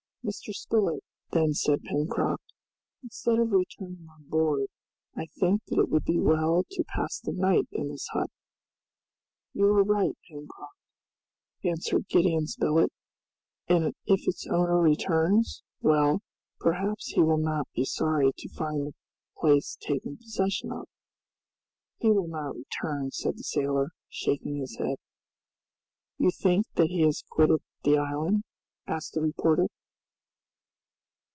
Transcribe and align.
"Mr. 0.23 0.53
Spilett," 0.53 1.03
then 1.31 1.51
said 1.51 1.81
Pencroft, 1.83 2.43
"instead 3.01 3.39
of 3.39 3.51
returning 3.51 4.05
on 4.07 4.23
board, 4.29 4.67
I 5.15 5.25
think 5.39 5.63
that 5.65 5.79
it 5.79 5.89
would 5.89 6.03
be 6.05 6.19
well 6.19 6.63
to 6.69 6.83
pass 6.83 7.19
the 7.19 7.31
night 7.31 7.67
in 7.71 7.89
this 7.89 8.05
hut." 8.11 8.29
"You 9.51 9.65
are 9.65 9.83
right, 9.83 10.15
Pencroft," 10.29 10.77
answered 11.63 12.07
Gideon 12.07 12.45
Spilett, 12.45 12.91
"and 13.67 13.95
if 14.05 14.27
its 14.27 14.45
owner 14.45 14.79
returns, 14.79 15.63
well! 15.81 16.21
perhaps 16.59 17.13
he 17.13 17.21
will 17.23 17.39
not 17.39 17.67
be 17.73 17.83
sorry 17.83 18.31
to 18.37 18.49
find 18.49 18.85
the 18.85 18.93
place 19.39 19.75
taken 19.81 20.17
possession 20.17 20.71
of." 20.71 20.87
"He 21.97 22.11
will 22.11 22.27
not 22.27 22.53
return," 22.55 23.09
said 23.09 23.37
the 23.39 23.43
sailor, 23.43 23.89
shaking 24.07 24.57
his 24.57 24.77
head. 24.77 24.97
"You 26.19 26.29
think 26.29 26.67
that 26.75 26.91
he 26.91 27.01
has 27.07 27.23
quitted 27.27 27.63
the 27.83 27.97
island?" 27.97 28.43
asked 28.85 29.15
the 29.15 29.21
reporter. 29.21 29.65